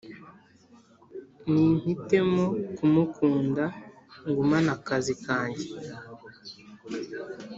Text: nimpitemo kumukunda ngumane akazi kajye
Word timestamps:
nimpitemo 1.51 2.45
kumukunda 2.75 3.65
ngumane 4.27 4.69
akazi 4.77 5.13
kajye 5.23 5.67